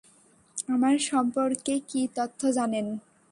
[0.67, 2.85] আমার সম্পর্কে কী তথ্য জানেন?